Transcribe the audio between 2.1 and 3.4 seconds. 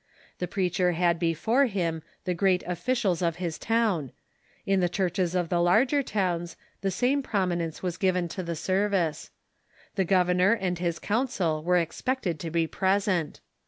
the great ofiicials of